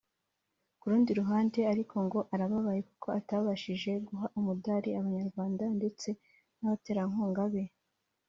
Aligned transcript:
Ku 0.79 0.85
rundi 0.91 1.11
ruhande 1.19 1.59
ariko 1.73 1.95
ngo 2.05 2.19
arababaye 2.33 2.81
kuko 2.89 3.07
atabashije 3.19 3.91
guha 4.07 4.25
umudari 4.37 4.89
Abanyarwanda 4.99 5.63
ndetse 5.77 6.09
n’abaterankunga 6.57 7.43
be 7.53 7.63